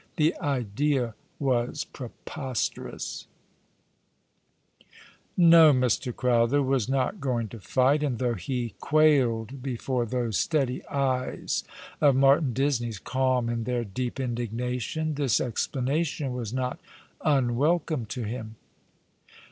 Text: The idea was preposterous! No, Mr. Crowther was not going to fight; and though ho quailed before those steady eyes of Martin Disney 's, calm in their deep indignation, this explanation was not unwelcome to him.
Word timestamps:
The 0.15 0.33
idea 0.39 1.13
was 1.37 1.83
preposterous! 1.83 3.27
No, 5.37 5.71
Mr. 5.71 6.11
Crowther 6.11 6.63
was 6.63 6.89
not 6.89 7.21
going 7.21 7.49
to 7.49 7.59
fight; 7.59 8.01
and 8.01 8.17
though 8.17 8.33
ho 8.33 8.69
quailed 8.79 9.61
before 9.61 10.07
those 10.07 10.39
steady 10.39 10.83
eyes 10.87 11.63
of 12.01 12.15
Martin 12.15 12.51
Disney 12.51 12.89
's, 12.91 12.97
calm 12.97 13.47
in 13.47 13.65
their 13.65 13.83
deep 13.83 14.19
indignation, 14.19 15.13
this 15.13 15.39
explanation 15.39 16.33
was 16.33 16.51
not 16.51 16.79
unwelcome 17.23 18.07
to 18.07 18.23
him. 18.23 18.55